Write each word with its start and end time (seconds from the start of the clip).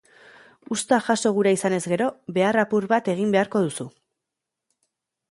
Uzta 0.75 0.97
jaso 1.09 1.31
gura 1.35 1.51
izanez 1.57 1.81
gero, 1.91 2.07
behar 2.37 2.59
apur 2.61 2.87
bat 2.93 3.11
egin 3.15 3.35
beharko 3.35 3.61
duzu. 3.67 3.85